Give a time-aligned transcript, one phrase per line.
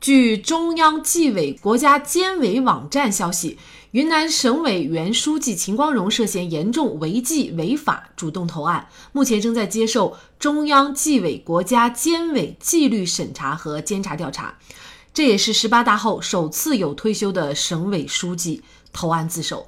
[0.00, 3.58] 据中央纪委国家监委网站消息，
[3.92, 14.56] 云南省委原书记秦光荣涉嫌严重违纪违法，主动投案，目前正在接受中央纪委国家监委纪律审查和监察调查。
[15.14, 19.66] 这也是十八大后首次有退休的省委书记投案自首。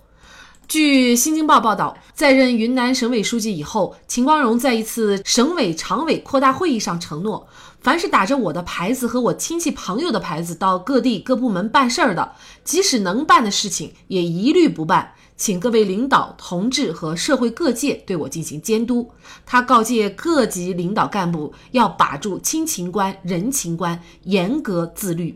[0.68, 7.48] 据《新京报》报道，在任云南省委书记以后，秦光荣在一次省委常委扩大会议上承诺，
[7.80, 12.32] 凡是打着我的牌子和我亲戚朋友的牌子到各地各部门办事儿的，
[12.64, 19.11] 即使能办的事情也一律不办，请各位领导同志和社会各界对我进行监督。
[19.46, 25.34] 他告诫各级领导干部要把住亲情关、人情关，严格自律。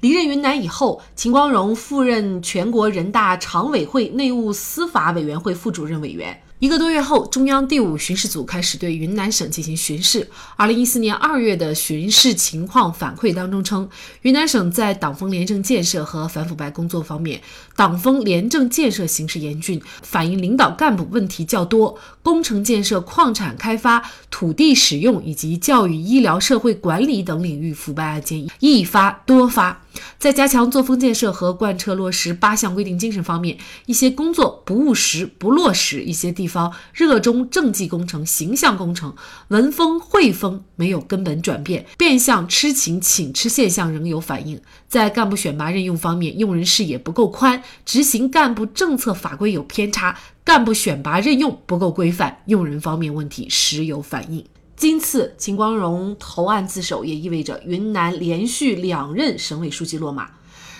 [0.00, 6.42] 离任云南以后，秦光荣赴任全国人大常委会内务司法委员会副主任委员。
[6.60, 10.28] 一个多月后，中央第五巡视组开始对云南省进行巡视。
[10.56, 13.88] 二零一四年二月的巡视情况反馈当中称，
[14.20, 17.40] 云南省在党风廉政建设和反腐败工作方面，
[17.74, 29.80] 党风廉政建设形势严峻，反映领导干部问题较多，工程建设、矿产开发、土地使用以及教育、医疗、社会管理等领域腐败案件易发多发。
[30.18, 39.14] 在加强作风建设和贯彻落实八项规定精神方面，一些工作不务实、不落实；一些地方热衷政绩工程、形象工程，
[39.48, 44.60] 文风会风没有根本转变，变相吃请请吃现象仍有反映。
[44.88, 54.44] 在干部选拔任用方面，用人视野不够宽，执行干部政策法规有偏差，干部选拔任用不够规范，用人方面问题时有反映。
[54.80, 60.30] 今次秦光荣投案自首，也意味着云南连续两任省委书记落马。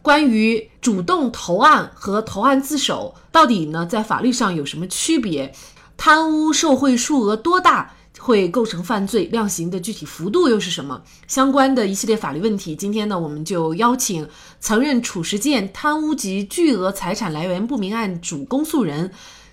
[0.00, 5.52] 关于主动投案和投案自首，到底呢在法律上有什么区别？
[5.98, 9.24] 贪污受贿数额多大会构成犯罪？
[9.24, 11.02] 量刑的具体幅度又是什么？
[11.28, 14.26] 相关的一系列法律问题，今天呢我们就邀请
[14.60, 19.12] 曾任褚时健贪污及巨额财产来源不明案主公诉人。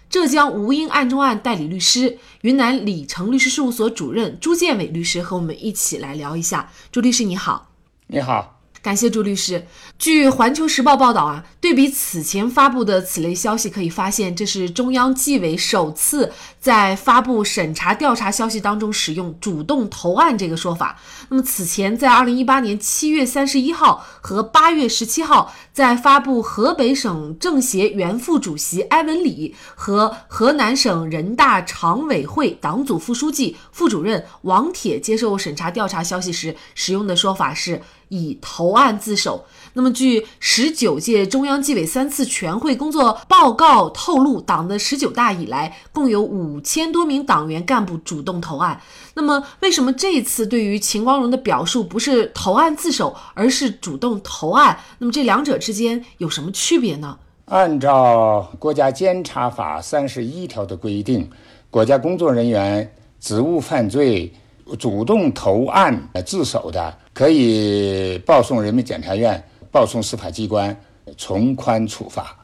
[0.09, 6.71] 浙江吴英案中案代理律师、云南李成律师事务所主任朱建伟律师和我们一起来聊一下。
[6.91, 7.71] 朱律师你好，
[8.07, 8.56] 你好。
[8.87, 9.67] 感谢朱律师。
[9.99, 20.97] 据《环球时报》报道啊，对比此前发布的此类消息，可以发现这是中央纪委首次在发布审查调查消息当中使用“主动投案”这个说法。
[21.27, 37.81] 那么此前在二零一八年七月三十一号和八月十七号，在发布河北省政协原副主席埃文里和河南省人大常委会党组副书记、副主任王铁接受审查调查消息时，使用的说法是。
[38.09, 39.45] 以投案自首。
[39.73, 48.81] 那么，据十九届中央纪委三次全会工作报告透露，党的十九大以来，共有五千多名党员干部主动投案。
[49.13, 54.79] 那么，为什么这次对于秦光荣的表述不是投案自首，而是主动投案？
[54.97, 57.19] 那么，这两者之间有什么区别呢？
[57.45, 61.29] 按照国家监察法三十一条的规定，
[61.69, 64.33] 国家工作人员职务犯罪。
[64.75, 69.41] 主动投案自首的，可以报送人民检察院，
[69.71, 70.75] 报送司法机关
[71.17, 72.35] 从宽处罚。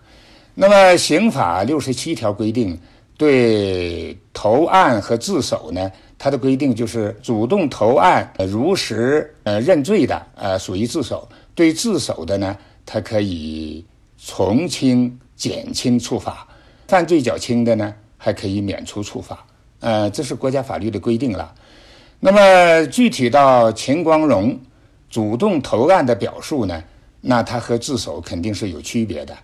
[0.56, 2.80] 那么刑法六十七条规定，
[3.18, 12.56] 对投案和自首呢，它的规定就是主动投案如实呃认罪的，呃属于自首；对自首的呢，
[12.86, 13.84] 它可以
[14.18, 16.48] 从轻、减轻处罚；
[16.88, 19.46] 犯罪较轻的呢，还可以免除处罚。
[19.80, 21.54] 呃，这是国家法律的规定了。
[22.26, 24.58] 那么具体到秦光荣
[25.10, 26.82] 主动投案的表述呢？
[27.20, 29.36] 那他和自首肯定是有区别的。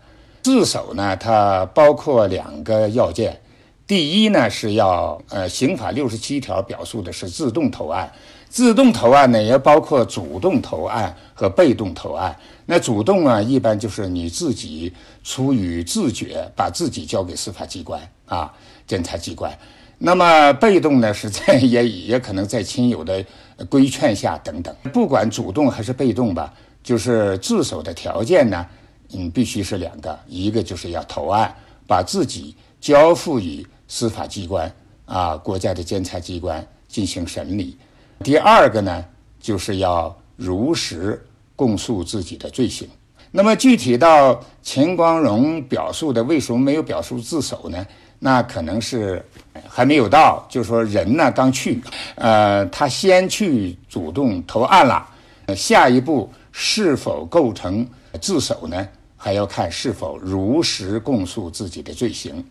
[0.43, 3.37] 自首呢，它包括两个要件。
[3.85, 8.09] 第一呢，是要呃，刑法六十七条表述的是自动投案。
[8.47, 12.33] 自动投案呢，也包括主动投案和被动投案。
[12.65, 14.93] 那主动啊，一般就是你自己
[15.25, 18.53] 出于自觉，把自己交给司法机关啊，
[18.87, 19.51] 检察机关。
[20.01, 23.23] 那么被动呢，是在也也可能在亲友的
[23.67, 24.73] 规劝下等等。
[24.93, 28.65] 不管主动还是被动吧，就是自首的条件呢，
[29.11, 31.53] 嗯，必须是两个，一个就是要投案，
[31.85, 34.73] 把自己交付于司法机关
[35.05, 37.75] 啊，国家的监察机关进行审理；
[38.23, 39.05] 第二个呢，
[39.41, 41.21] 就是要如实
[41.57, 42.87] 供述自己的罪行。
[43.31, 47.85] 那么具体到秦光荣表述的为什么没有表述自首呢？
[48.19, 49.25] 那可能是
[49.68, 51.81] 还没有到，就是说人呢刚去，
[52.16, 55.07] 呃，他先去主动投案了，
[55.56, 57.88] 下一步是否构成
[58.21, 58.88] 自首呢？
[59.18, 62.45] 还要看是否如实供述自己的罪行。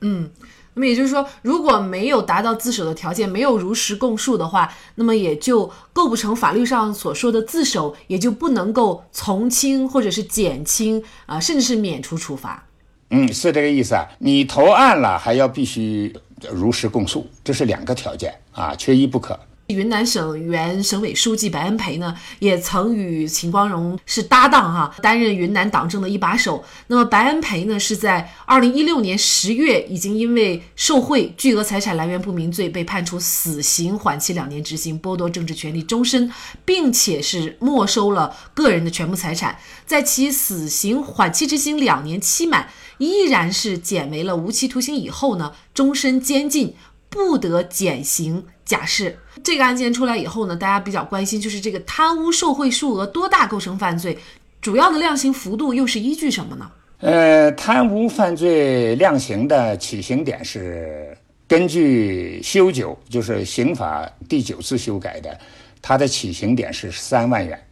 [0.00, 0.30] 嗯。
[0.74, 12.66] 那么也就是说，如果没有达到自首的条件，没有如实供述的话，那么也就构不成法律上所说的自首，也就不能够从轻或者是减轻啊，甚至是免除处罚。
[13.12, 14.08] 嗯，是这个意思啊。
[14.18, 16.12] 你投案了，还要必须
[16.50, 19.38] 如实供述，这是两个条件啊，缺一不可。
[19.68, 26.62] 云南省原省委书记白恩培呢，也曾与秦光荣是搭档哈，担任云南党政的一把手。
[26.88, 36.30] 那么白恩培呢，是在二零一六年十月，已经因为受贿、巨额财产来源不明罪被判处死刑，缓期两年执行，剥夺政治权利终身，
[36.66, 39.56] 并且是没收了个人的全部财产。
[39.86, 42.68] 在其死刑缓期执行两年期满，
[43.02, 46.74] 依然是减为了无期徒刑以后呢，终身监禁。
[47.14, 49.18] 不得减刑假释。
[49.44, 54.16] 这个案件出来以后呢，大家比较关心就是这个贪污受贿数额多大构成犯罪，
[54.62, 56.70] 主要的量刑幅度又是依据什么呢？
[57.00, 61.14] 呃，贪污犯罪量刑的起刑点是
[61.46, 65.38] 根据修九，就是刑法第九次修改的，
[65.82, 67.62] 它的起刑点是三万元，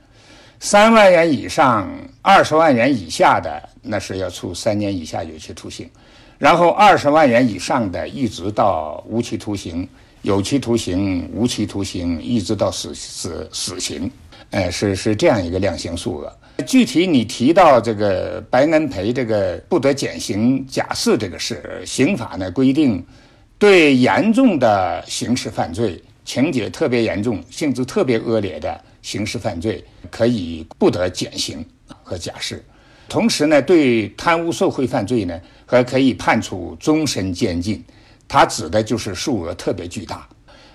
[0.63, 1.91] 三万元以上、
[2.21, 5.89] 二十万元以下的，那是要处三年以下有期徒刑。
[6.39, 9.89] 然后二十万元以上的，一直到无期徒刑、
[10.21, 14.11] 有期徒刑、无期徒刑，一直到死死死刑，
[14.51, 16.31] 哎，是是这样一个量刑数额。
[16.67, 23.03] 具体你提到这个白恩培这个不得减刑假释这个事，刑法呢规定，
[23.59, 31.65] 对严重的刑事犯罪、情节特别严重、性质特别恶劣的刑事犯罪，可以不得减刑
[32.03, 32.65] 和假释。
[33.09, 37.85] 同时呢，对贪污受贿犯罪呢，还可以判处终身监禁。
[38.29, 40.29] 它指的就是数额特别巨大。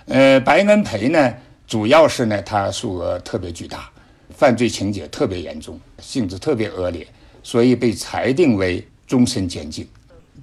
[0.08, 1.34] 呃，白恩培呢，
[1.66, 3.90] 主要是呢，他数额特别巨大，
[4.36, 7.08] 犯罪情节特别严重，性质特别恶劣，
[7.42, 9.88] 所以被裁定为终身监禁。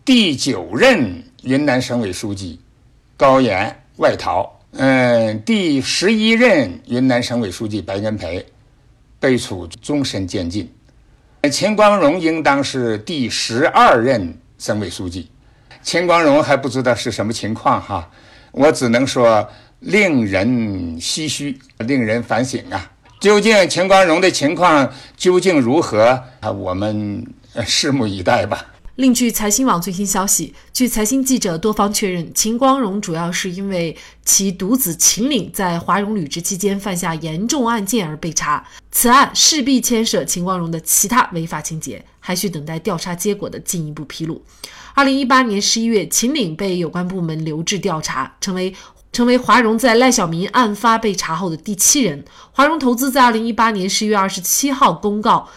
[0.05, 2.59] 第九任云南省委书记
[3.17, 4.59] 高岩外逃。
[4.75, 8.47] 嗯，第十一任云南省委书记白恩培
[9.21, 10.73] 被处终身监禁。
[11.51, 15.29] 秦光荣应当是第十二任省委书记，
[15.83, 18.11] 秦光荣还不知道是什么情况哈，
[18.53, 19.47] 我只能说
[19.81, 20.49] 令人
[20.99, 22.91] 唏嘘，令人反省啊！
[23.21, 26.51] 究竟秦光荣的情况究竟如何啊？
[26.51, 27.27] 我们
[27.57, 28.72] 拭目以待吧。
[28.97, 44.43] 另据财新网最新消息，据财新记者多方确认，秦光荣主要是因为其独子秦岭在华融履职期间犯下严重案件而被查，此案势必牵涉秦光荣的其他违法情节，还需等待调查结果的进一步披露。
[44.93, 48.75] 二零一八年十一月，秦岭被有关部门留置调查，成为
[49.11, 52.23] 成为华融在赖小民案发被查后的第七人。
[52.51, 55.49] 华融投资在二零一八年十一月二十七号公告。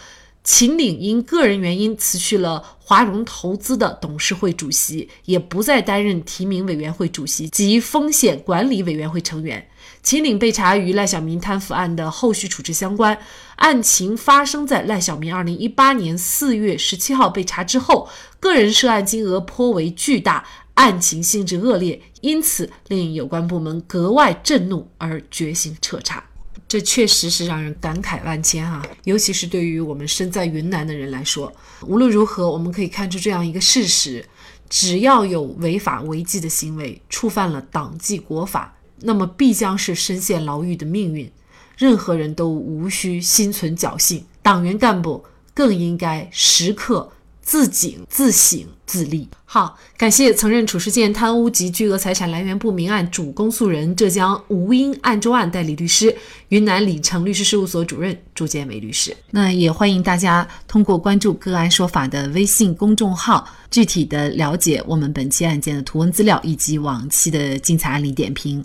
[0.48, 9.68] 秦岭因个人原因辞去了华融投资的董事会主席，也不再担任提名委员会主席及风险管理委员会成员。
[10.04, 13.18] 秦岭被查与赖小民贪腐案的后续处置相关，
[13.56, 26.22] 案情发生在赖小民二零一八年四月十七号被查之后，个人涉案金额颇为巨大，案情性质恶劣，因此令有关部门格外震怒而决心彻查。
[26.68, 31.52] 这确实是让人感慨万千哈，尤其是对于我们身在云南的人来说。
[31.82, 34.26] 无论如何，我们可以看出这样一个事实：
[34.68, 41.30] 只要有违法违纪的行为，触犯了党纪国法，那么必将是身陷牢狱的命运。
[41.76, 47.12] 任何人都无需心存侥幸，党员干部更应该时刻。
[47.46, 49.28] 自警、自省、自立。
[49.44, 56.14] 好，感谢曾任褚时健贪污及巨额财产来源不明案主公诉人、浙江吴英案中案代理律师、
[56.48, 59.16] 云南理诚律师事务所主任朱建伟律师。
[59.30, 68.64] 那也欢迎大家通过关注“个案说法”的微信公众号，具体的了解我们本期案件的图文资料以及往期的精彩案例点评。